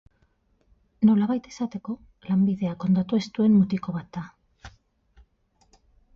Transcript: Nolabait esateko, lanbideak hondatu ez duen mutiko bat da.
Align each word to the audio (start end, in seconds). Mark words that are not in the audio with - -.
Nolabait 1.09 1.49
esateko, 1.51 1.95
lanbideak 2.31 2.87
hondatu 2.89 3.21
ez 3.25 3.29
duen 3.37 3.55
mutiko 3.61 3.95
bat 4.01 4.11
da. 4.19 4.27